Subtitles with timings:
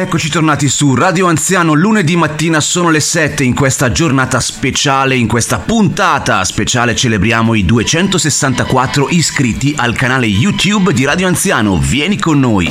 [0.00, 5.26] Eccoci tornati su Radio Anziano, lunedì mattina sono le 7 in questa giornata speciale, in
[5.26, 12.38] questa puntata speciale celebriamo i 264 iscritti al canale YouTube di Radio Anziano, vieni con
[12.38, 12.70] noi.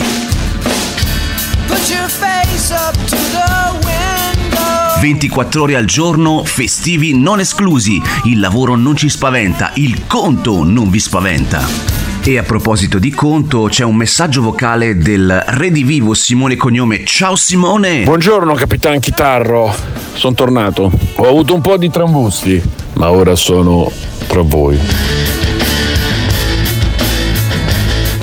[5.01, 10.89] 24 ore al giorno, festivi non esclusi, il lavoro non ci spaventa, il conto non
[10.89, 11.96] vi spaventa.
[12.27, 17.05] E a proposito di conto, c'è un messaggio vocale del redivivo Simone Cognome.
[17.05, 18.03] Ciao Simone!
[18.03, 19.73] Buongiorno Capitan Chitarro,
[20.11, 20.91] sono tornato.
[21.15, 22.61] Ho avuto un po' di trambusti,
[22.95, 23.89] ma ora sono
[24.27, 24.77] tra voi.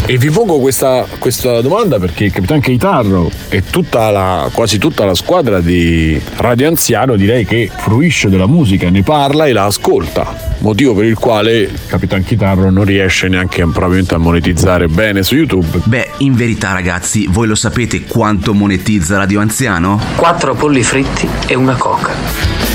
[0.06, 5.06] E vi pongo questa, questa, domanda perché il Capitan Chitarro e tutta la, quasi tutta
[5.06, 10.52] la squadra di Radio Anziano direi che fruisce della musica, ne parla e la ascolta
[10.59, 15.36] motivo per il quale il Capitan Chitarro non riesce neanche probabilmente a monetizzare bene su
[15.36, 15.80] YouTube.
[15.84, 20.00] Beh, in verità ragazzi, voi lo sapete quanto monetizza Radio Anziano?
[20.16, 22.73] Quattro polli fritti e una coca.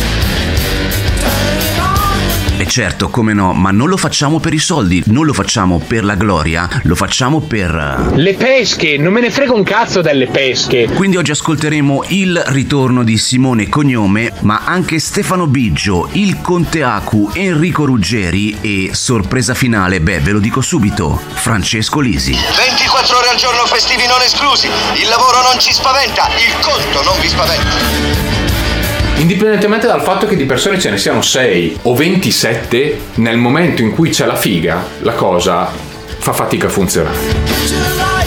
[2.69, 6.13] Certo, come no, ma non lo facciamo per i soldi, non lo facciamo per la
[6.13, 8.11] gloria, lo facciamo per...
[8.13, 10.87] Le pesche, non me ne frega un cazzo delle pesche.
[10.93, 17.31] Quindi oggi ascolteremo il ritorno di Simone Cognome, ma anche Stefano Biggio, il Conte Acu,
[17.33, 22.33] Enrico Ruggeri e, sorpresa finale, beh, ve lo dico subito, Francesco Lisi.
[22.33, 27.19] 24 ore al giorno festivi non esclusi, il lavoro non ci spaventa, il conto non
[27.19, 28.48] vi spaventa.
[29.19, 33.91] Indipendentemente dal fatto che di persone ce ne siano 6 o 27, nel momento in
[33.91, 35.69] cui c'è la figa, la cosa
[36.19, 38.18] fa fatica a funzionare.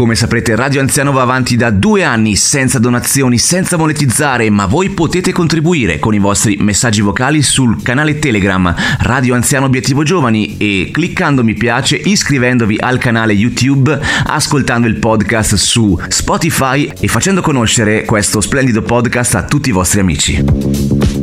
[0.00, 4.88] Come saprete Radio Anziano va avanti da due anni senza donazioni, senza monetizzare, ma voi
[4.88, 10.88] potete contribuire con i vostri messaggi vocali sul canale Telegram Radio Anziano Obiettivo Giovani e
[10.90, 18.06] cliccando mi piace, iscrivendovi al canale YouTube, ascoltando il podcast su Spotify e facendo conoscere
[18.06, 21.19] questo splendido podcast a tutti i vostri amici.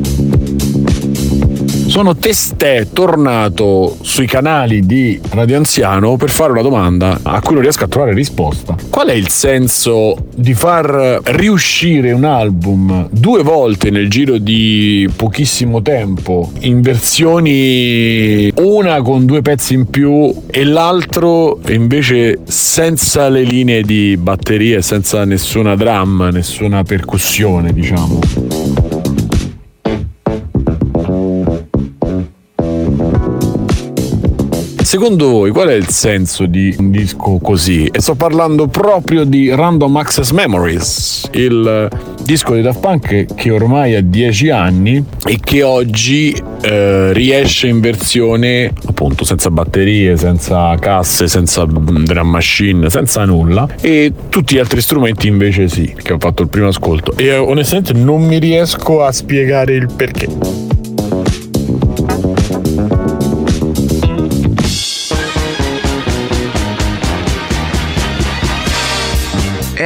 [1.98, 7.64] Sono testè tornato sui canali di Radio Anziano per fare una domanda a cui non
[7.64, 8.76] riesco a trovare risposta.
[8.92, 15.82] Qual è il senso di far riuscire un album due volte nel giro di pochissimo
[15.82, 23.82] tempo in versioni una con due pezzi in più e l'altro invece senza le linee
[23.82, 28.20] di batteria, senza nessuna drum, nessuna percussione, diciamo?
[34.88, 37.90] Secondo voi qual è il senso di un disco così?
[37.92, 41.90] E sto parlando proprio di Random Access Memories, il
[42.24, 47.82] disco di Daft Punk che ormai ha 10 anni e che oggi eh, riesce in
[47.82, 54.80] versione appunto senza batterie, senza casse, senza drum machine, senza nulla e tutti gli altri
[54.80, 59.12] strumenti invece sì, che ho fatto il primo ascolto e onestamente non mi riesco a
[59.12, 60.67] spiegare il perché.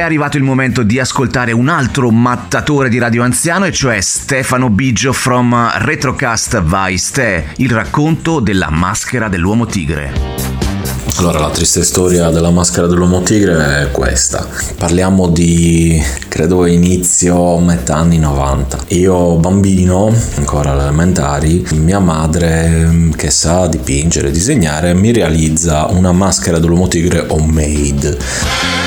[0.02, 5.12] Arrivato il momento di ascoltare un altro mattatore di Radio Anziano, e cioè Stefano Biggio
[5.12, 10.12] from Retrocast Vai Ste, il racconto della maschera dell'uomo tigre.
[11.16, 14.46] Allora, la triste storia della maschera dell'uomo tigre è questa.
[14.76, 18.84] Parliamo di, credo, inizio metà anni 90.
[18.88, 26.58] Io, bambino, ancora alle elementari, mia madre, che sa dipingere, disegnare, mi realizza una maschera
[26.58, 28.81] dell'uomo tigre homemade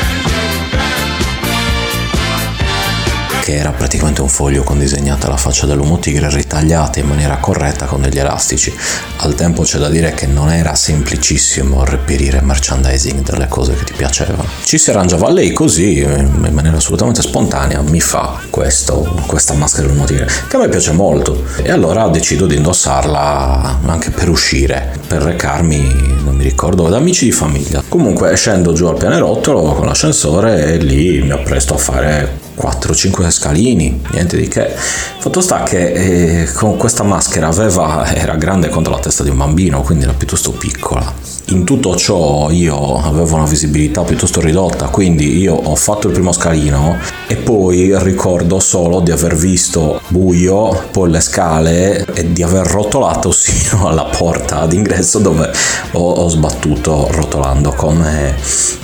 [3.45, 7.85] che era praticamente un foglio con disegnata la faccia dell'uomo tigre ritagliata in maniera corretta
[7.85, 8.73] con degli elastici.
[9.17, 13.93] Al tempo c'è da dire che non era semplicissimo reperire merchandising delle cose che ti
[13.93, 14.47] piacevano.
[14.63, 20.07] Ci si arrangiava lei così, in maniera assolutamente spontanea, mi fa questo, questa maschera dell'uomo
[20.07, 21.43] tigre, che a me piace molto.
[21.61, 27.25] E allora decido di indossarla anche per uscire, per recarmi, non mi ricordo, da amici
[27.25, 27.83] di famiglia.
[27.87, 34.01] Comunque scendo giù al pianerottolo con l'ascensore e lì mi appresto a fare 4-5 scalini,
[34.11, 34.73] niente di che.
[34.75, 39.37] Fatto sta che eh, con questa maschera aveva, era grande quanto la testa di un
[39.37, 41.13] bambino, quindi era piuttosto piccola.
[41.49, 46.31] In tutto ciò io avevo una visibilità piuttosto ridotta, quindi io ho fatto il primo
[46.31, 46.97] scalino
[47.27, 53.29] e poi ricordo solo di aver visto buio, poi le scale e di aver rotolato
[53.31, 55.51] sino alla porta d'ingresso dove
[55.91, 58.35] ho, ho sbattuto rotolando come,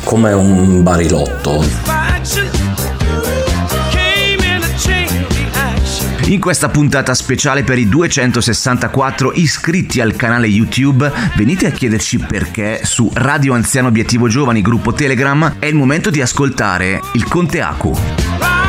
[0.04, 2.61] come un barilotto.
[6.32, 12.80] In questa puntata speciale per i 264 iscritti al canale YouTube, venite a chiederci perché
[12.84, 18.61] su Radio Anziano Obiettivo Giovani, gruppo Telegram, è il momento di ascoltare il Conte Aku.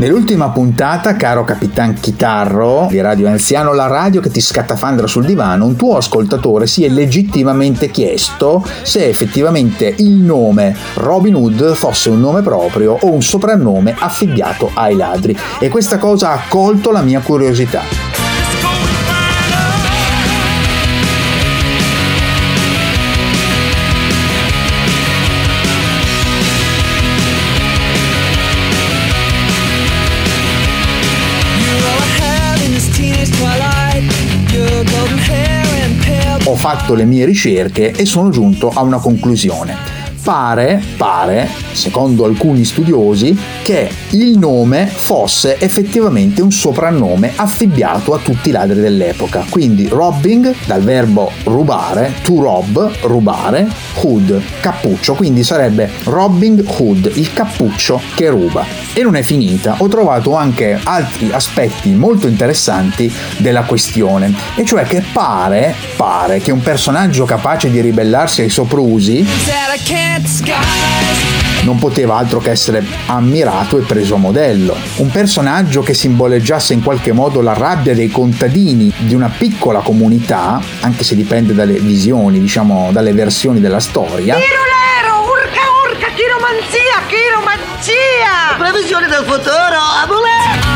[0.00, 5.66] Nell'ultima puntata, caro Capitan Chitarro di Radio Anziano, la radio che ti scattafandra sul divano,
[5.66, 12.18] un tuo ascoltatore si è legittimamente chiesto se effettivamente il nome Robin Hood fosse un
[12.18, 15.36] nome proprio o un soprannome affibbiato ai ladri.
[15.58, 18.19] E questa cosa ha colto la mia curiosità.
[36.60, 39.74] Fatto le mie ricerche e sono giunto a una conclusione.
[40.22, 48.48] Pare, pare, secondo alcuni studiosi, che il nome fosse effettivamente un soprannome affibbiato a tutti
[48.48, 49.44] i ladri dell'epoca.
[49.48, 53.68] Quindi robbing, dal verbo rubare, to rob, rubare,
[54.00, 58.64] hood, cappuccio, quindi sarebbe robbing hood, il cappuccio che ruba.
[58.92, 64.84] E non è finita, ho trovato anche altri aspetti molto interessanti della questione, e cioè
[64.84, 69.26] che pare, pare che un personaggio capace di ribellarsi ai soprusi
[71.70, 74.76] non poteva altro che essere ammirato e preso a modello.
[74.96, 80.60] Un personaggio che simboleggiasse in qualche modo la rabbia dei contadini di una piccola comunità,
[80.80, 84.34] anche se dipende dalle visioni, diciamo dalle versioni della storia.
[84.34, 88.58] Tirolero, urca urca, chiromanzia, chiromanzia!
[88.58, 90.69] Previsione del futuro, abulè!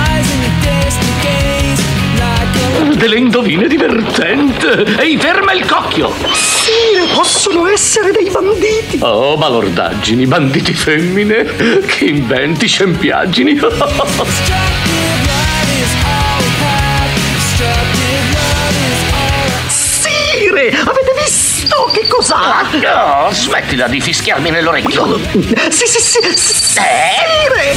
[3.04, 4.82] Delle indovine divertente.
[4.98, 6.10] Ehi, ferma il cocchio!
[6.32, 6.72] Sì,
[7.12, 8.98] possono essere dei banditi.
[9.02, 11.44] Oh, balordaggini, banditi femmine.
[11.84, 13.60] Che inventi, scempiaggini.
[19.68, 22.66] Sire, avete visto che cos'ha?
[22.72, 25.20] No, smettila di fischiarmi nell'orecchio.
[25.68, 27.74] Sì, sì, sì, sire!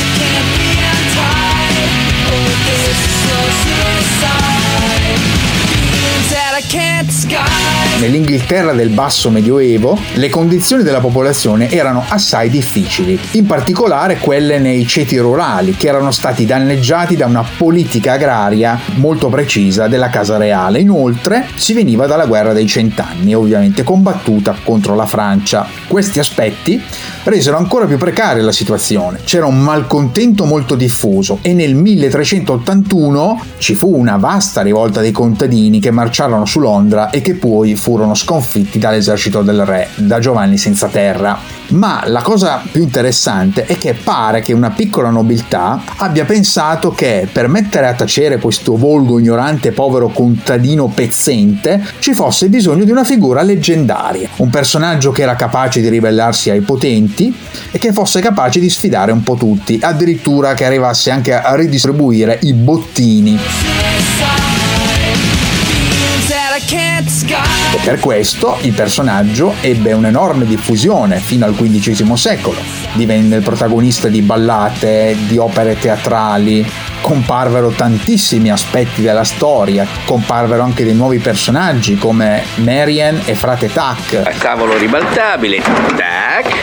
[8.02, 14.86] Nell'Inghilterra del basso medioevo le condizioni della popolazione erano assai difficili, in particolare quelle nei
[14.86, 20.80] ceti rurali che erano stati danneggiati da una politica agraria molto precisa della Casa Reale.
[20.80, 25.66] Inoltre si veniva dalla guerra dei cent'anni, ovviamente combattuta contro la Francia.
[25.88, 26.84] Questi aspetti
[27.24, 29.20] resero ancora più precaria la situazione.
[29.24, 35.80] C'era un malcontento molto diffuso e nel 1381 ci fu una vasta rivolta dei contadini
[35.80, 40.88] che marciarono su Londra e che poi furono sconfitti dall'esercito del re, da Giovanni senza
[40.88, 41.38] terra.
[41.70, 47.28] Ma la cosa più interessante è che pare che una piccola nobiltà abbia pensato che
[47.30, 53.04] per mettere a tacere questo volgo ignorante povero contadino pezzente ci fosse bisogno di una
[53.04, 57.36] figura leggendaria, un personaggio che era capace di ribellarsi ai potenti
[57.72, 62.40] e che fosse capace di sfidare un po' tutti, addirittura che arrivasse anche a ridistribuire
[62.44, 63.38] i bottini.
[67.72, 72.60] E per questo il personaggio ebbe un'enorme diffusione fino al XV secolo.
[72.94, 76.68] Divenne il protagonista di ballate, di opere teatrali,
[77.02, 84.38] comparvero tantissimi aspetti della storia, comparvero anche dei nuovi personaggi come Marian e frate Tac.
[84.40, 85.62] Cavolo ribaltabile,
[85.96, 86.56] tac.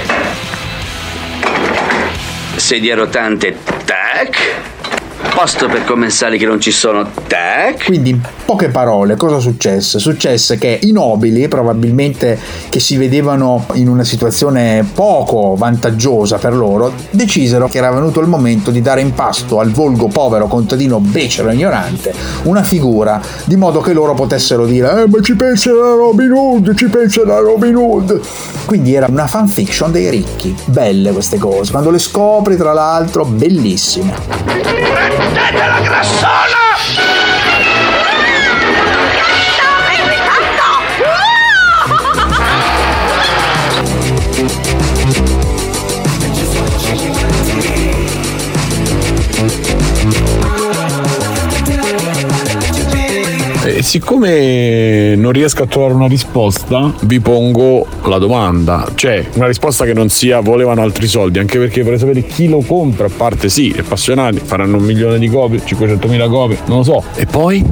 [2.57, 4.74] Sedia rotante, tac
[5.35, 7.09] posto per commensali che non ci sono.
[7.27, 7.85] Tac.
[7.85, 9.99] Quindi, in poche parole, cosa successe?
[9.99, 12.39] Successe che i nobili, probabilmente
[12.69, 18.29] che si vedevano in una situazione poco vantaggiosa per loro, decisero che era venuto il
[18.29, 22.13] momento di dare in pasto al volgo povero contadino becero e ignorante
[22.43, 26.75] una figura, di modo che loro potessero dire eh, ma ci pensa la Robin Hood,
[26.75, 28.21] ci pensa la Robin Hood.
[28.67, 30.55] Quindi era una fanfiction dei ricchi.
[30.67, 31.71] Belle queste cose.
[31.71, 35.14] Quando le scopri, tra l'altro, bellissime.
[35.19, 37.14] ¡Desde la grasona!
[53.75, 58.89] E siccome non riesco a trovare una risposta, vi pongo la domanda.
[58.95, 62.61] Cioè, una risposta che non sia volevano altri soldi, anche perché vorrei sapere chi lo
[62.61, 67.03] compra, a parte sì, appassionati, faranno un milione di copie, 500.000 copie, non lo so.
[67.17, 67.65] E poi?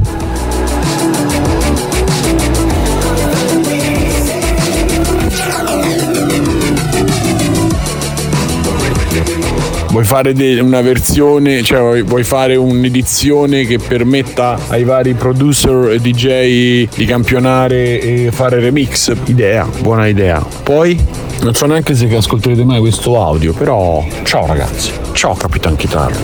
[10.02, 15.92] Vuoi fare de- una versione, cioè vuoi, vuoi fare un'edizione che permetta ai vari producer
[15.92, 19.14] e DJ di campionare e fare remix?
[19.26, 20.44] Idea, buona idea.
[20.64, 20.98] Poi
[21.42, 24.90] non so neanche se ascolterete mai questo audio, però ciao ragazzi.
[25.12, 26.18] Ciao Capitan Chitarro.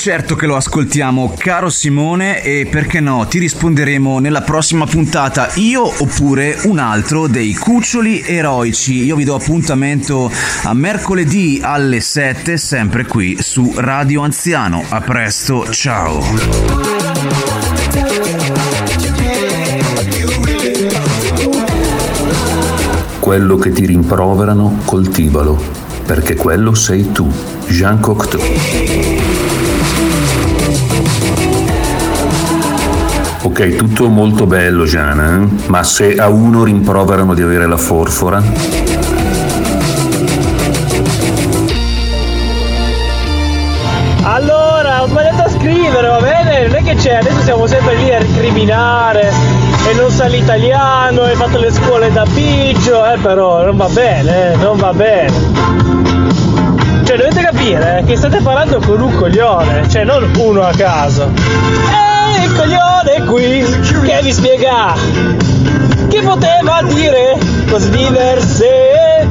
[0.00, 5.82] Certo che lo ascoltiamo, caro Simone, e perché no, ti risponderemo nella prossima puntata io
[5.82, 9.04] oppure un altro dei cuccioli eroici.
[9.04, 14.82] Io vi do appuntamento a mercoledì alle 7, sempre qui su Radio Anziano.
[14.88, 16.24] A presto, ciao.
[23.18, 25.62] Quello che ti rimproverano, coltivalo,
[26.06, 27.30] perché quello sei tu,
[27.68, 28.79] Jean Cocteau.
[33.50, 35.48] Ok, tutto molto bello, Giana, eh?
[35.66, 38.40] ma se a uno rimproverano di avere la forfora?
[44.22, 46.68] Allora, ho sbagliato a scrivere, va bene?
[46.68, 49.32] Non è che c'è, adesso siamo sempre lì a recriminare
[49.90, 54.52] e non sa l'italiano, hai fatto le scuole da biggio, eh però non va bene,
[54.52, 56.09] eh, non va bene.
[57.10, 61.24] Cioè dovete capire eh, che state parlando con un coglione, cioè non uno a caso.
[61.24, 63.64] E il coglione qui
[64.04, 64.94] che vi spiega
[66.08, 67.36] che poteva dire
[67.68, 69.28] cose diverse,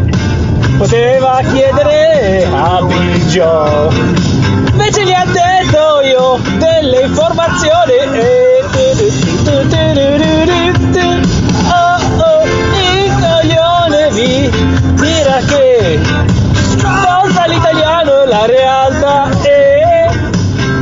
[0.77, 3.93] poteva chiedere a Biggio.
[4.73, 7.93] Invece gli ha detto io delle informazioni.
[11.69, 14.49] Oh oh, il coglione vi
[14.95, 17.08] dirà che
[18.29, 20.07] la realtà e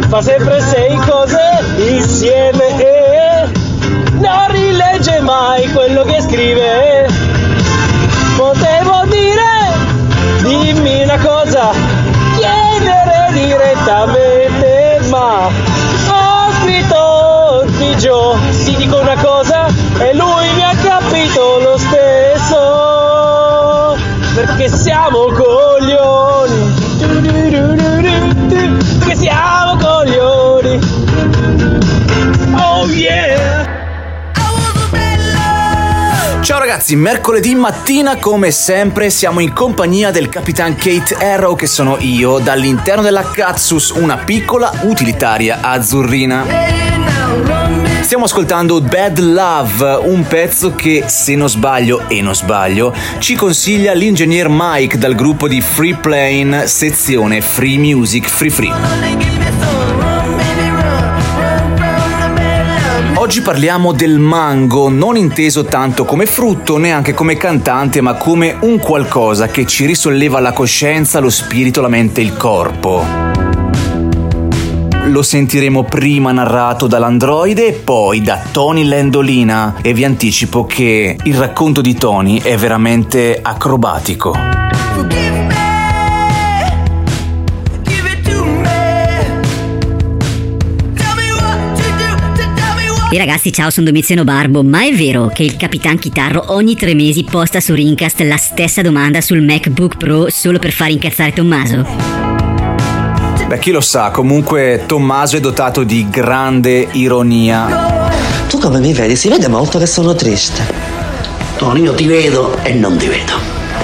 [0.10, 1.39] fa sempre sei cose
[1.77, 3.48] insieme e
[4.16, 7.08] non rilegge mai quello che scrive.
[8.36, 9.72] Potevo dire,
[10.42, 11.72] dimmi una cosa,
[12.36, 19.68] chiedere direttamente, ma ho scritto Biggio, ti dico una cosa
[20.00, 22.58] e lui mi ha capito lo stesso,
[24.36, 26.37] perché siamo coglioni,
[27.31, 30.79] perché siamo coglioni,
[32.55, 33.75] oh yeah!
[36.41, 41.98] Ciao ragazzi, mercoledì mattina come sempre siamo in compagnia del Capitan Kate Arrow che sono
[42.00, 46.87] io dall'interno della Katsus, una piccola utilitaria azzurrina.
[48.08, 53.92] Stiamo ascoltando Bad Love, un pezzo che, se non sbaglio e non sbaglio, ci consiglia
[53.92, 58.72] l'ingegner Mike dal gruppo di Free Plane, sezione Free Music Free Free.
[63.16, 68.80] Oggi parliamo del mango, non inteso tanto come frutto, neanche come cantante, ma come un
[68.80, 73.37] qualcosa che ci risolleva la coscienza, lo spirito, la mente e il corpo.
[75.08, 81.36] Lo sentiremo prima narrato dall'androide e poi da Tony Landolina e vi anticipo che il
[81.36, 84.36] racconto di Tony è veramente acrobatico.
[93.10, 96.94] E ragazzi, ciao, sono Domiziano Barbo, ma è vero che il Capitan Chitarro ogni tre
[96.94, 102.37] mesi posta su Rincast la stessa domanda sul MacBook Pro solo per far incazzare Tommaso?
[103.48, 108.10] Beh, chi lo sa, comunque Tommaso è dotato di grande ironia.
[108.50, 109.16] Tu come mi vedi?
[109.16, 110.63] Si vede molto che sono triste.
[111.56, 113.32] Tony, io ti vedo e non ti vedo.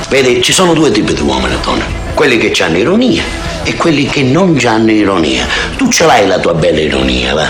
[0.10, 1.82] Vedi, ci sono due tipi di uomini, Tony.
[2.13, 3.24] Quelli che hanno ironia
[3.63, 5.48] e quelli che non hanno ironia.
[5.77, 7.48] Tu ce l'hai la tua bella ironia, va?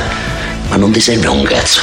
[0.69, 1.81] Ma non ti serve un cazzo.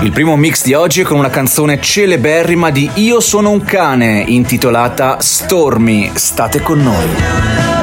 [0.00, 4.24] Il primo mix di oggi è con una canzone celeberrima di Io sono un cane,
[4.26, 6.12] intitolata Stormy.
[6.14, 7.77] State con noi.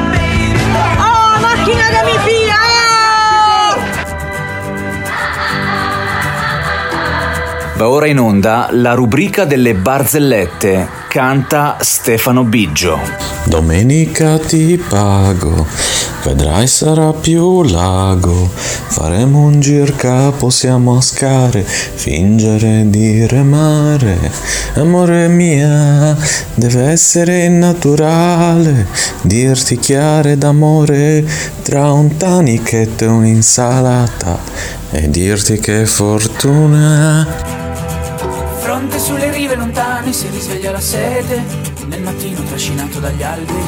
[7.76, 10.88] Va ora in onda la rubrica delle barzellette.
[11.10, 12.98] Canta Stefano Biggio.
[13.44, 15.66] Domenica ti pago,
[16.24, 18.50] vedrai sarà più lago.
[18.50, 19.94] Faremo un gir
[20.38, 24.32] possiamo scare, fingere di remare.
[24.76, 26.16] Amore mia,
[26.54, 28.86] deve essere naturale,
[29.20, 31.22] dirti chiare d'amore
[31.60, 34.38] tra un tanic e un'insalata
[34.92, 37.65] e dirti che fortuna.
[38.76, 41.42] Fronte sulle rive lontane si risveglia la sete,
[41.86, 43.58] nel mattino trascinato dagli alberi.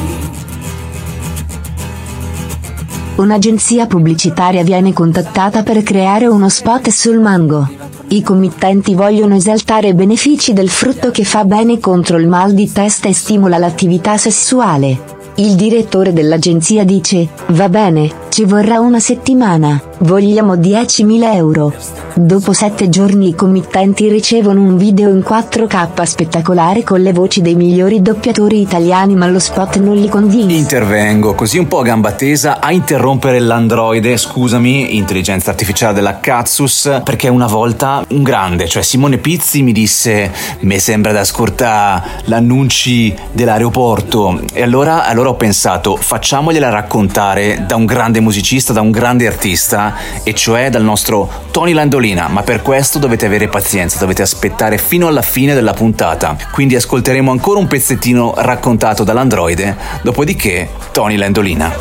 [3.17, 7.67] Un'agenzia pubblicitaria viene contattata per creare uno spot sul mango.
[8.09, 12.71] I committenti vogliono esaltare i benefici del frutto che fa bene contro il mal di
[12.71, 15.17] testa e stimola l'attività sessuale.
[15.37, 21.73] Il direttore dell'agenzia dice, va bene, ci vorrà una settimana, vogliamo 10.000 euro.
[22.15, 27.55] Dopo sette giorni i committenti ricevono un video in 4K spettacolare con le voci dei
[27.55, 30.57] migliori doppiatori italiani ma lo spot non li convince.
[30.57, 37.01] Intervengo così un po' a gamba tesa a interrompere l'androide, scusami, intelligenza artificiale della Katsus,
[37.05, 43.15] perché una volta un grande, cioè Simone Pizzi mi disse mi sembra da ascoltare l'annunci
[43.33, 49.27] dell'aeroporto e allora, allora ho pensato facciamogliela raccontare da un grande musicista, da un grande
[49.27, 54.79] artista e cioè dal nostro Tony Landolina, ma per questo dovete avere pazienza, dovete aspettare
[54.79, 56.37] fino alla fine della puntata.
[56.53, 61.75] Quindi ascolteremo ancora un pezzettino raccontato dall'androide, dopodiché Tony Landolina.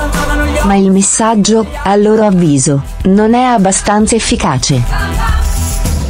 [0.64, 4.82] Ma il messaggio, a loro avviso, non è abbastanza efficace.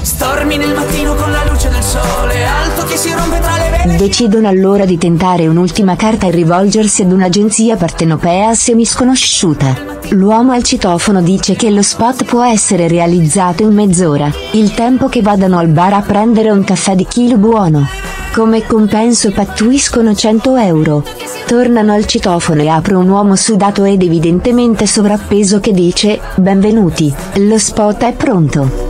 [0.01, 2.45] Stormi nel mattino con la luce del sole,
[3.97, 9.97] Decidono allora di tentare un'ultima carta e rivolgersi ad un'agenzia partenopea semisconosciuta.
[10.09, 15.21] L'uomo al citofono dice che lo spot può essere realizzato in mezz'ora, il tempo che
[15.21, 17.87] vadano al bar a prendere un caffè di chilo buono.
[18.33, 21.03] Come compenso pattuiscono 100 euro.
[21.45, 27.57] Tornano al citofono e apre un uomo sudato ed evidentemente sovrappeso che dice, benvenuti, lo
[27.57, 28.86] spot è pronto.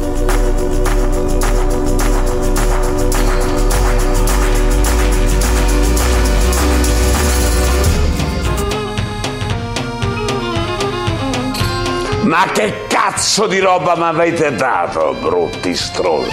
[12.28, 16.30] Ma che cazzo di roba mi avete dato, brutti stronzi?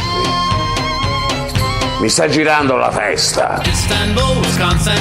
[2.00, 3.62] Mi sta girando la testa.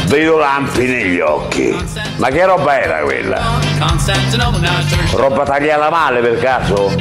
[0.06, 1.76] Vedo lampi negli occhi.
[2.18, 3.42] Ma che roba era quella?
[5.14, 6.96] Roba tagliata male per caso?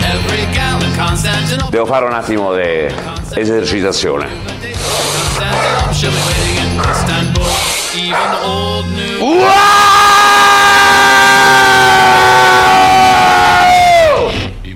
[1.69, 2.87] Devo fare un attimo di
[3.35, 4.27] esercitazione.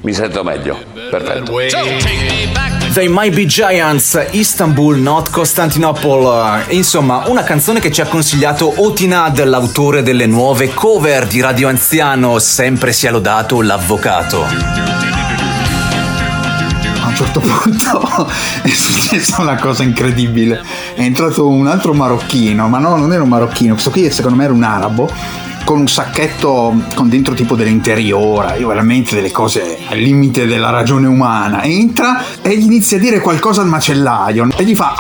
[0.07, 0.79] Mi sento meglio.
[1.11, 1.53] Perfetto.
[2.93, 6.77] They Might Be Giants, Istanbul, not Costantinopoli.
[6.77, 12.39] Insomma, una canzone che ci ha consigliato Otinad, l'autore delle nuove cover di Radio Anziano,
[12.39, 14.45] sempre sia lodato l'avvocato.
[14.45, 14.49] A
[17.09, 18.31] un certo punto
[18.63, 20.63] è successa una cosa incredibile.
[20.95, 24.45] È entrato un altro marocchino, ma no, non era un marocchino, questo qui secondo me
[24.45, 25.11] era un arabo
[25.67, 31.09] con un sacchetto con dentro tipo dell'interiora, io veramente delle cose al limite della ragione
[31.09, 31.65] umana.
[31.65, 34.95] Entra e gli inizia a dire qualcosa al macellaio e gli fa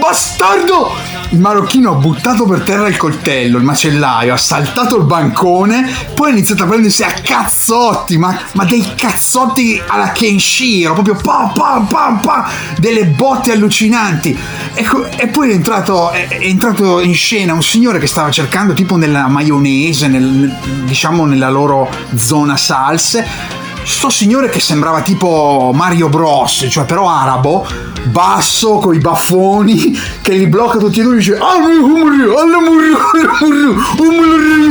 [0.00, 1.13] bastardo!
[1.30, 5.84] Il marocchino ha buttato per terra il coltello, il macellaio, ha saltato il bancone,
[6.14, 11.52] poi ha iniziato a prendersi a cazzotti, ma, ma dei cazzotti alla Kenshiro, proprio pam
[11.52, 12.44] pam pam pam,
[12.78, 14.38] delle botte allucinanti.
[14.74, 18.72] E, e poi è entrato, è, è entrato in scena un signore che stava cercando
[18.72, 23.62] tipo nella maionese, nel, diciamo nella loro zona salse.
[23.84, 27.66] Sto signore che sembrava tipo Mario Bros, cioè però arabo,
[28.04, 31.38] basso, coi baffoni, che li blocca tutti e due e dice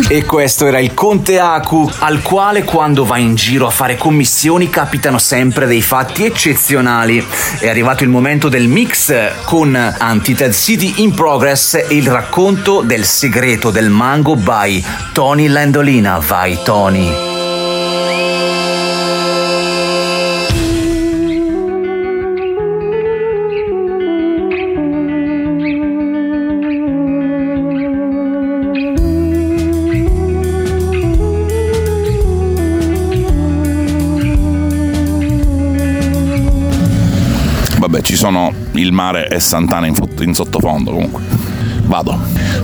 [0.09, 4.69] E questo era il Conte Aku, al quale quando va in giro a fare commissioni
[4.69, 7.25] capitano sempre dei fatti eccezionali.
[7.59, 9.13] È arrivato il momento del mix
[9.45, 16.19] con Antited City in Progress e il racconto del segreto del mango by Tony Landolina.
[16.19, 17.32] Vai Tony!
[38.93, 41.21] Mare e Sant'Ana in, fot- in sottofondo comunque.
[41.85, 42.17] Vado.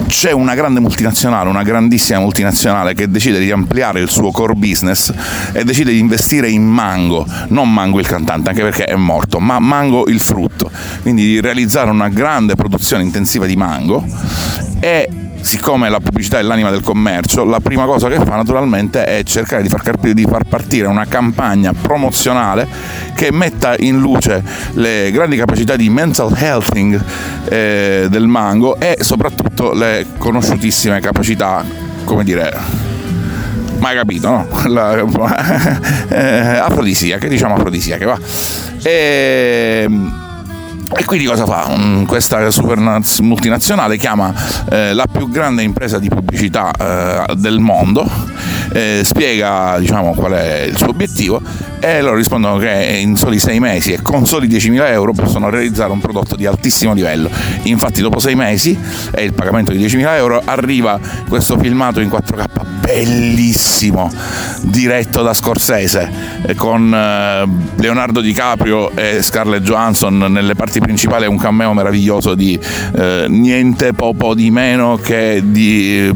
[0.08, 5.13] C'è una grande multinazionale, una grandissima multinazionale che decide di ampliare il suo core business
[5.52, 9.60] e decide di investire in Mango, non Mango il cantante, anche perché è morto, ma
[9.60, 10.72] Mango il frutto.
[11.02, 14.04] Quindi di realizzare una grande produzione intensiva di mango
[14.80, 15.10] e
[15.41, 19.62] siccome la pubblicità è l'anima del commercio, la prima cosa che fa naturalmente è cercare
[19.62, 22.67] di far, carpi- di far, partire una campagna promozionale
[23.15, 27.02] che metta in luce le grandi capacità di mental healthing
[27.49, 31.63] eh, del mango e soprattutto le conosciutissime capacità,
[32.04, 32.54] come dire,
[33.80, 34.47] mai capito, no?
[34.67, 34.97] La,
[36.10, 38.19] eh, afrodisiache, diciamo afrodisiache, va.
[38.82, 39.88] E,
[40.95, 41.71] e quindi cosa fa?
[42.08, 42.78] Questa super
[43.21, 44.34] multinazionale chiama
[44.69, 46.71] eh, la più grande impresa di pubblicità
[47.28, 48.10] eh, del mondo
[48.71, 51.41] eh, spiega diciamo, qual è il suo obiettivo
[51.79, 55.91] e loro rispondono che in soli sei mesi e con soli 10.000 euro possono realizzare
[55.91, 57.29] un prodotto di altissimo livello.
[57.63, 58.77] Infatti dopo sei mesi
[59.12, 64.12] e il pagamento di 10.000 euro arriva questo filmato in 4K bellissimo,
[64.62, 66.10] diretto da Scorsese,
[66.41, 72.60] eh, con eh, Leonardo DiCaprio e Scarlett Johansson nelle parti principali, un cameo meraviglioso di
[72.95, 76.13] eh, niente poco di meno che di eh,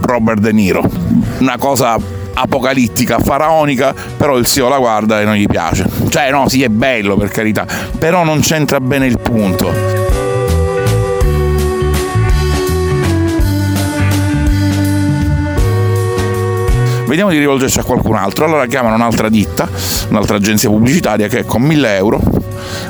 [0.00, 0.90] Robert De Niro.
[1.38, 1.87] Una cosa
[2.34, 5.88] apocalittica, faraonica, però il zio la guarda e non gli piace.
[6.08, 7.66] Cioè no, sì è bello per carità,
[7.98, 10.06] però non c'entra bene il punto.
[17.08, 18.44] vediamo di rivolgerci a qualcun altro.
[18.44, 19.68] Allora chiamano un'altra ditta,
[20.10, 22.20] un'altra agenzia pubblicitaria che con 1000 euro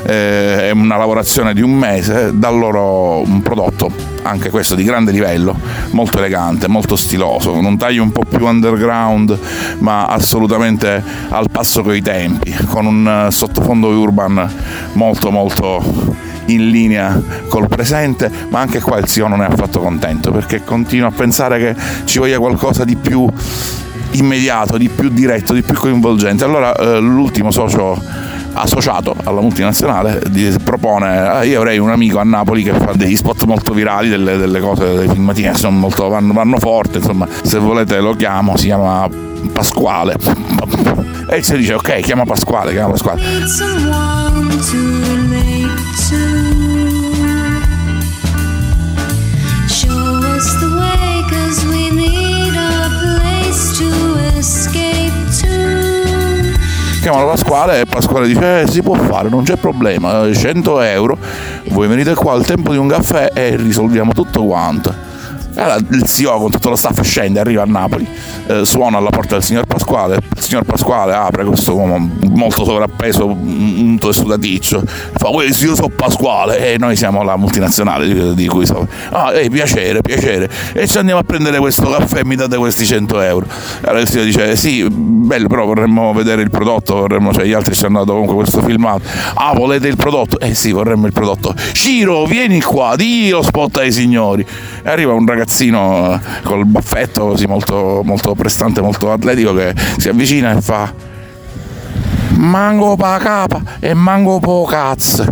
[0.05, 3.91] eh, è una lavorazione di un mese, dà loro un prodotto,
[4.23, 5.55] anche questo di grande livello,
[5.91, 9.37] molto elegante, molto stiloso, con un taglio un po' più underground,
[9.79, 14.51] ma assolutamente al passo coi tempi, con un eh, sottofondo urban
[14.93, 20.31] molto molto in linea col presente, ma anche qua il zio non è affatto contento
[20.31, 23.27] perché continua a pensare che ci voglia qualcosa di più
[24.11, 26.43] immediato, di più diretto, di più coinvolgente.
[26.43, 28.01] Allora eh, l'ultimo socio
[28.53, 30.21] associato alla multinazionale
[30.63, 34.37] propone eh, io avrei un amico a Napoli che fa degli spot molto virali delle,
[34.37, 38.65] delle cose dei filmatini che molto, vanno, vanno forte insomma se volete lo chiamo si
[38.65, 39.07] chiama
[39.53, 40.15] Pasquale
[41.29, 43.21] e si dice ok chiama Pasquale chiama Pasquale
[56.99, 61.17] chiamano Pasquale e Pasquale dice eh, si può fare, non c'è problema, 100 euro,
[61.69, 65.08] voi venite qua al tempo di un caffè e risolviamo tutto quanto.
[65.59, 68.07] Allora, il zio con tutto lo staff scende, arriva a Napoli,
[68.47, 73.25] eh, suona alla porta del signor Pasquale, il signor Pasquale apre questo uomo molto sovrappeso,
[73.25, 78.65] unto e sudaticcio, fa io sono Pasquale e noi siamo la multinazionale di, di cui
[78.65, 78.87] so.
[79.09, 80.49] Ah, eh, piacere, piacere.
[80.71, 83.45] E ci andiamo a prendere questo caffè mi date questi 100 euro.
[83.81, 87.75] Allora il signor dice sì, bello, però vorremmo vedere il prodotto, vorremmo, cioè gli altri
[87.75, 89.01] ci hanno dato comunque questo filmato.
[89.33, 90.39] Ah, volete il prodotto?
[90.39, 91.53] Eh sì, vorremmo il prodotto.
[91.73, 94.45] Ciro, vieni qua, di lo spot ai signori.
[94.83, 99.73] E arriva un ragazzino ragazzino eh, col baffetto così molto, molto prestante, molto atletico che
[99.97, 100.93] si avvicina e fa
[102.35, 105.25] mango pa capa e mango po cazzo.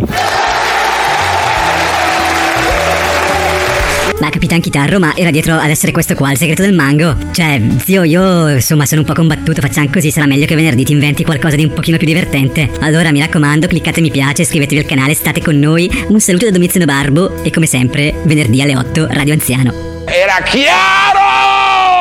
[4.20, 7.14] Ma Capitan Chitarro, ma era dietro ad essere questo qua il segreto del mango?
[7.30, 10.90] Cioè, zio, io insomma sono un po' combattuto, facciamo così, sarà meglio che venerdì ti
[10.90, 12.68] inventi qualcosa di un pochino più divertente.
[12.80, 15.88] Allora mi raccomando, cliccate mi piace, iscrivetevi al canale, state con noi.
[16.08, 19.97] Un saluto da Domiziano Barbo e come sempre, venerdì alle 8, Radio Anziano.
[20.10, 21.92] Era chiaro!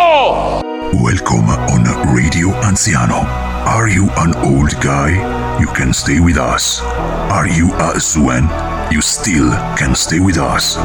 [0.93, 1.83] Welcome on
[2.15, 3.25] Radio Anziano.
[3.65, 5.11] Are you an old guy?
[5.59, 6.81] You can stay with us.
[7.29, 8.47] Are you a Swen?
[8.89, 10.79] You still can stay with us.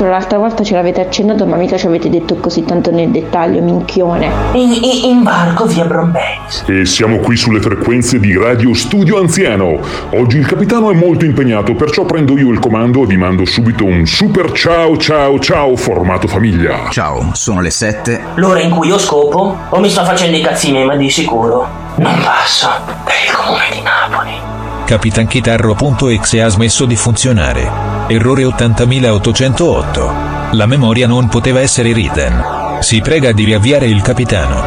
[0.00, 4.30] L'altra volta ce l'avete accennato, ma mica ci avete detto così tanto nel dettaglio, minchione.
[4.52, 6.64] In, in, in barco via Brombeis.
[6.66, 9.78] E siamo qui sulle frequenze di Radio Studio Anziano.
[10.14, 13.84] Oggi il capitano è molto impegnato, perciò prendo io il comando e vi mando subito
[13.84, 16.88] un super ciao ciao ciao formato famiglia.
[16.88, 18.20] Ciao, sono le 7.
[18.36, 21.68] L'ora in cui io scopo o mi sto facendo i cazzi miei, ma di sicuro
[21.96, 22.68] non passo
[23.04, 24.47] per il comune di Napoli.
[24.88, 27.70] Capitanchitarro.exe ha smesso di funzionare.
[28.08, 30.12] Errore 80808.
[30.52, 32.78] La memoria non poteva essere written.
[32.80, 34.62] Si prega di riavviare il capitano.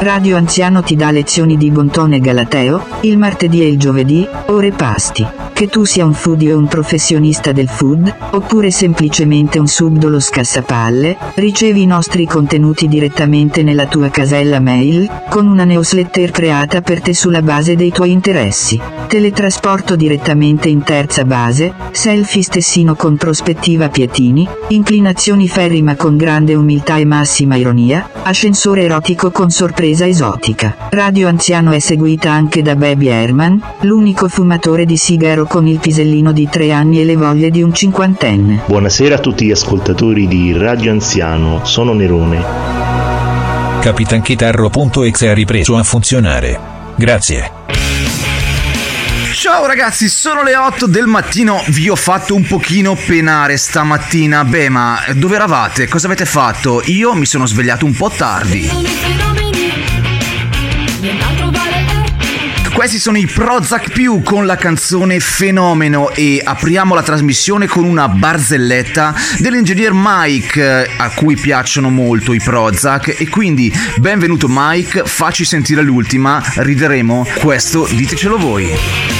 [0.00, 5.37] Radio Anziano ti dà lezioni di Bontone Galateo, il martedì e il giovedì, ore pasti.
[5.58, 11.16] Che tu sia un foodie o un professionista del food, oppure semplicemente un subdolo scassapalle,
[11.34, 17.12] ricevi i nostri contenuti direttamente nella tua casella mail, con una newsletter creata per te
[17.12, 18.80] sulla base dei tuoi interessi.
[19.08, 26.54] Teletrasporto direttamente in terza base, selfie stessino con prospettiva pietini, inclinazioni ferri ma con grande
[26.54, 30.76] umiltà e massima ironia, ascensore erotico con sorpresa esotica.
[30.90, 36.30] Radio Anziano è seguita anche da Baby Herman, l'unico fumatore di sigaro con il pisellino
[36.32, 38.64] di tre anni e le voglie di un cinquantenne.
[38.66, 42.44] Buonasera a tutti gli ascoltatori di Radio Anziano, sono Nerone.
[43.80, 46.60] Capitanchitarro.exe ha ripreso a funzionare.
[46.94, 47.52] Grazie.
[49.38, 54.44] Ciao ragazzi, sono le 8 del mattino, vi ho fatto un pochino penare stamattina.
[54.44, 55.86] Beh, ma dove eravate?
[55.86, 56.82] Cosa avete fatto?
[56.86, 58.68] Io mi sono svegliato un po' tardi.
[62.72, 68.08] Questi sono i Prozac più con la canzone Fenomeno e apriamo la trasmissione con una
[68.08, 75.82] barzelletta dell'ingegner Mike a cui piacciono molto i Prozac e quindi benvenuto Mike, facci sentire
[75.82, 79.17] l'ultima, rideremo, questo ditecelo voi.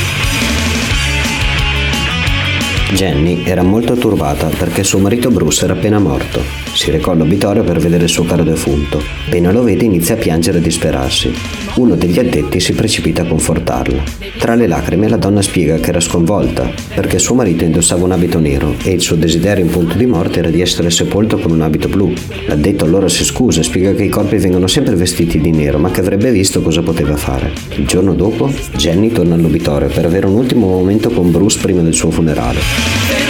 [2.94, 6.67] Jenny era molto turbata perché suo marito Bruce era appena morto.
[6.78, 9.02] Si recò all'obitorio per vedere il suo caro defunto.
[9.26, 11.34] Appena lo vede inizia a piangere e disperarsi.
[11.74, 14.00] Uno degli addetti si precipita a confortarla.
[14.38, 18.38] Tra le lacrime la donna spiega che era sconvolta perché suo marito indossava un abito
[18.38, 21.62] nero e il suo desiderio in punto di morte era di essere sepolto con un
[21.62, 22.12] abito blu.
[22.46, 25.90] L'addetto allora si scusa e spiega che i corpi vengono sempre vestiti di nero ma
[25.90, 27.52] che avrebbe visto cosa poteva fare.
[27.70, 31.94] Il giorno dopo Jenny torna all'obitorio per avere un ultimo momento con Bruce prima del
[31.94, 33.27] suo funerale.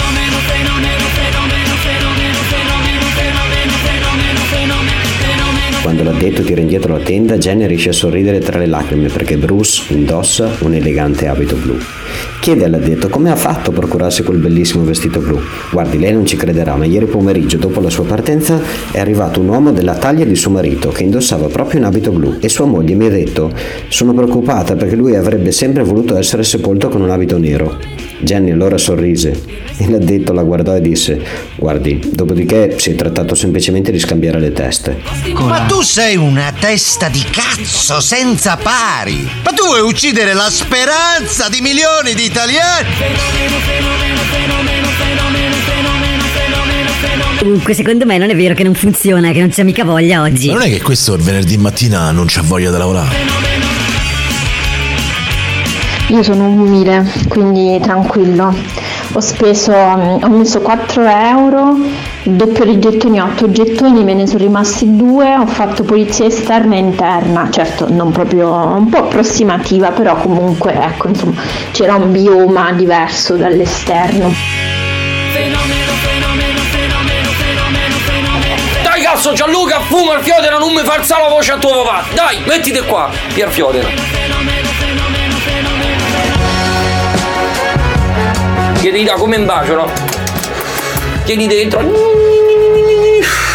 [5.89, 9.91] Quando l'addetto tira indietro la tenda, Jenny riesce a sorridere tra le lacrime perché Bruce
[9.95, 11.79] indossa un elegante abito blu.
[12.43, 15.41] Chiede all'addetto come ha fatto a procurarsi quel bellissimo vestito blu.
[15.73, 18.61] Guardi, lei non ci crederà, ma ieri pomeriggio, dopo la sua partenza,
[18.93, 22.37] è arrivato un uomo della taglia di suo marito che indossava proprio un abito blu
[22.39, 23.51] e sua moglie mi ha detto:
[23.89, 28.08] Sono preoccupata perché lui avrebbe sempre voluto essere sepolto con un abito nero.
[28.21, 29.41] Jenny allora sorrise
[29.77, 31.21] e l'addetto la guardò e disse:
[31.57, 35.01] Guardi, dopodiché si è trattato semplicemente di scambiare le teste.
[35.35, 39.29] Ma tu sei una testa di cazzo senza pari!
[39.45, 42.89] Ma tu vuoi uccidere la speranza di milioni di italiani!
[47.39, 50.49] Comunque, secondo me non è vero che non funziona, che non c'è mica voglia oggi.
[50.49, 53.48] Ma non è che questo il venerdì mattina non c'ha voglia di lavorare?
[56.11, 58.55] Io sono umile, quindi tranquillo.
[59.13, 61.77] Ho speso, mm, ho messo 4 euro,
[62.23, 66.79] doppio di gettoni, 8 gettoni, me ne sono rimasti due, ho fatto polizia esterna e
[66.79, 71.43] interna, certo non proprio un po' approssimativa, però comunque ecco, insomma,
[71.73, 74.33] c'era un bioma diverso dall'esterno.
[78.83, 82.05] Dai cazzo Gianluca, fuma il fiodera, non mi farsa la voce a tuo papà.
[82.15, 84.58] Dai, mettiti qua, Pier Fiodera.
[88.89, 89.91] Da come un bacio, no?
[91.25, 91.79] Tieni dentro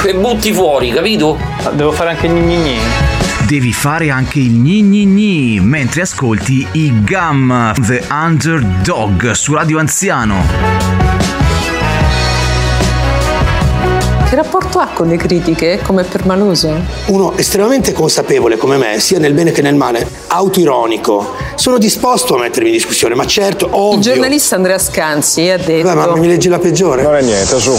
[0.06, 1.40] e butti fuori, capito?
[1.72, 2.78] Devo fare anche il gni
[3.48, 9.80] Devi fare anche il gni gni gni mentre ascolti i Gum The Underdog su Radio
[9.80, 10.46] Anziano.
[14.30, 16.80] Che rapporto ha con le critiche come permaloso?
[17.08, 21.43] Uno estremamente consapevole come me, sia nel bene che nel male, autoironico.
[21.56, 23.98] Sono disposto a mettermi in discussione, ma certo, ovvio.
[23.98, 25.88] Il giornalista Andrea Scanzi ha detto.
[25.88, 27.04] Beh, ma mi leggi la peggiore.
[27.04, 27.78] Non è niente, su.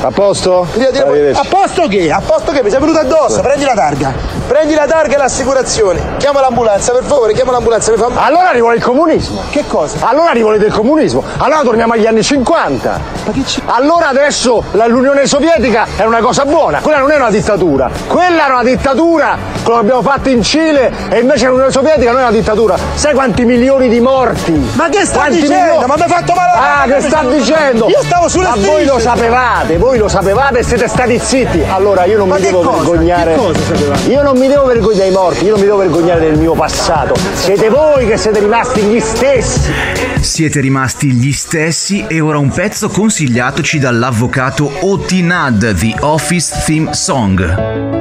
[0.00, 0.60] A posto?
[0.62, 2.10] A posto che?
[2.12, 2.62] A posto che?
[2.62, 4.12] Mi sei venuto addosso, prendi la targa.
[4.46, 6.00] Prendi la targa e l'assicurazione.
[6.18, 7.90] Chiama l'ambulanza, per favore, chiama l'ambulanza.
[7.90, 8.08] Mi fa...
[8.14, 9.42] Allora rivuole il comunismo.
[9.50, 9.96] Che cosa?
[10.06, 11.22] Allora rivuole del comunismo.
[11.38, 13.00] Allora torniamo agli anni 50.
[13.26, 13.60] Ma che ci...
[13.66, 16.78] Allora adesso l'Unione Sovietica è una cosa buona.
[16.80, 17.90] Quella non è una dittatura.
[18.06, 22.20] Quella era una dittatura, quello che abbiamo fatto in Cile, e invece l'Unione Sovietica non
[22.20, 22.76] è una dittatura.
[22.94, 24.52] Sai quanti milioni di morti?
[24.74, 25.62] Ma che sta Quanti dicendo?
[25.64, 25.86] milioni?
[25.86, 27.88] Ma mi hai fatto male Ah, che sta dicendo?
[27.88, 28.84] Io stavo sulle Ma voi strisce.
[28.92, 31.62] lo sapevate, voi lo sapevate e siete stati zitti.
[31.66, 32.82] Allora io non Ma mi devo cosa?
[32.82, 33.32] vergognare.
[33.34, 34.10] Che cosa sapevate?
[34.10, 37.14] Io non mi devo vergognare dei morti, io non mi devo vergognare del mio passato.
[37.34, 39.72] Siete voi che siete rimasti gli stessi.
[40.20, 47.96] Siete rimasti gli stessi e ora un pezzo consigliatoci dall'avvocato Otinad, The Office Theme Song.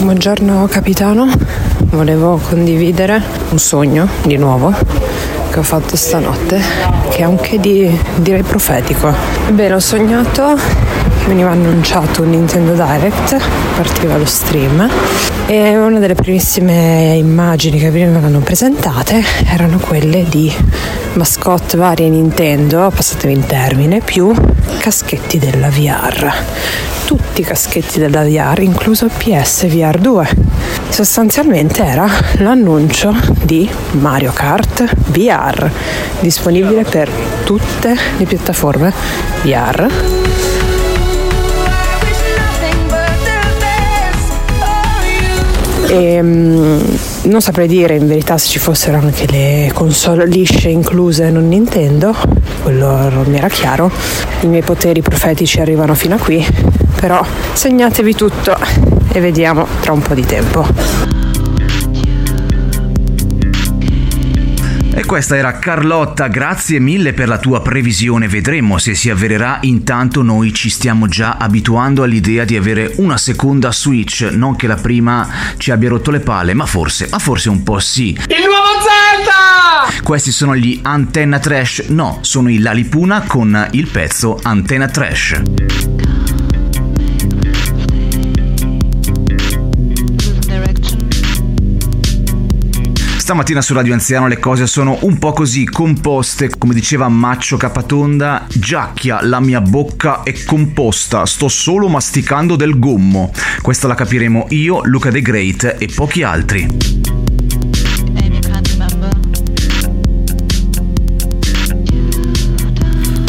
[0.00, 1.28] Buongiorno capitano,
[1.90, 4.74] volevo condividere un sogno di nuovo
[5.50, 6.60] che ho fatto stanotte,
[7.10, 9.12] che è anche di direi profetico.
[9.48, 13.36] Ebbene, ho sognato che veniva annunciato un Nintendo Direct,
[13.76, 14.88] partiva lo stream
[15.46, 20.52] e una delle primissime immagini che venivano presentate erano quelle di
[21.14, 24.32] mascotte varie Nintendo, passatemi in termine, più
[24.78, 26.32] caschetti della VR.
[27.40, 30.28] Tutti i caschetti della VR, incluso PS VR 2.
[30.90, 35.70] Sostanzialmente era l'annuncio di Mario Kart VR,
[36.20, 37.08] disponibile per
[37.44, 38.92] tutte le piattaforme
[39.42, 39.86] VR.
[45.88, 46.80] E, mm,
[47.22, 52.14] non saprei dire in verità se ci fossero anche le console lisce incluse non Nintendo,
[52.62, 53.90] quello non mi era chiaro.
[54.40, 56.44] I miei poteri profetici arrivano fino a qui,
[56.98, 58.56] però segnatevi tutto
[59.12, 61.19] e vediamo tra un po' di tempo.
[65.00, 69.56] E Questa era Carlotta, grazie mille per la tua previsione, vedremo se si avvererà.
[69.62, 74.76] Intanto noi ci stiamo già abituando all'idea di avere una seconda Switch, non che la
[74.76, 78.08] prima ci abbia rotto le palle, ma forse, ma forse un po' sì.
[78.08, 80.02] Il nuovo Zelda!
[80.02, 86.39] Questi sono gli Antenna Trash, no, sono i Lalipuna con il pezzo Antenna Trash.
[93.30, 98.44] Stamattina su Radio Anziano le cose sono un po' così composte, come diceva Maccio Capatonda,
[98.48, 103.30] giacchia, la mia bocca è composta, sto solo masticando del gommo.
[103.62, 107.19] Questa la capiremo io, Luca De Great e pochi altri.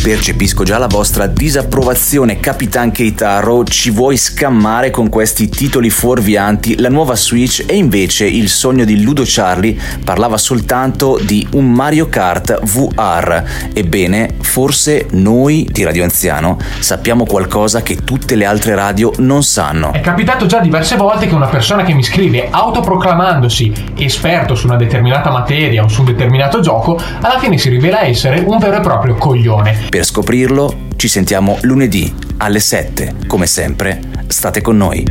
[0.01, 3.63] Percepisco già la vostra disapprovazione, Capitan Keitaro.
[3.63, 6.79] Ci vuoi scammare con questi titoli fuorvianti?
[6.79, 12.09] La nuova Switch e invece il sogno di Ludo Charlie parlava soltanto di un Mario
[12.09, 13.43] Kart VR.
[13.73, 19.93] Ebbene, forse noi di Radio Anziano sappiamo qualcosa che tutte le altre radio non sanno.
[19.93, 24.77] È capitato già diverse volte che una persona che mi scrive autoproclamandosi esperto su una
[24.77, 28.81] determinata materia o su un determinato gioco, alla fine si rivela essere un vero e
[28.81, 29.89] proprio coglione.
[29.91, 33.15] Per scoprirlo ci sentiamo lunedì alle 7.
[33.27, 35.03] Come sempre, state con noi.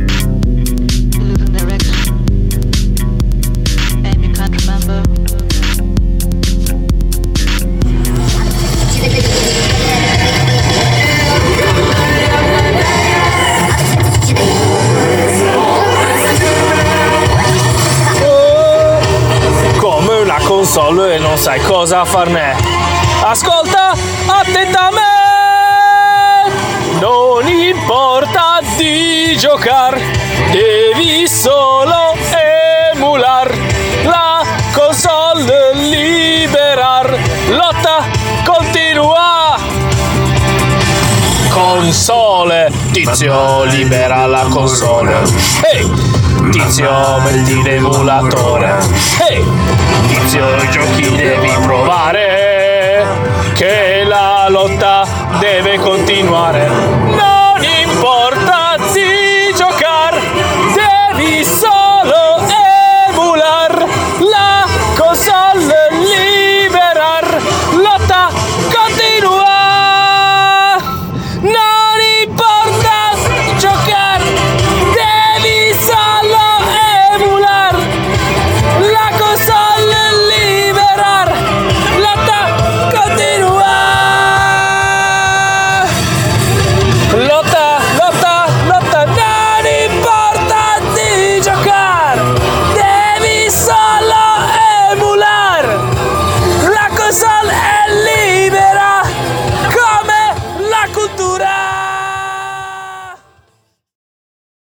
[19.77, 22.55] Come una console e non sai cosa farne.
[23.23, 23.70] Ascolta
[24.43, 25.19] fate da me
[26.99, 30.01] non importa di giocare,
[30.51, 32.15] devi solo
[32.91, 33.55] emular
[34.03, 38.05] la console liberar lotta
[38.43, 39.59] continua
[41.49, 45.21] console tizio libera la console
[45.71, 46.19] ehi!
[46.51, 48.79] Tizio metti l'emulatore
[49.29, 49.45] Ehi, hey!
[50.07, 53.05] tizio giochi devi provare
[53.53, 53.90] Che
[54.61, 55.07] lotta
[55.39, 56.90] deve continuare.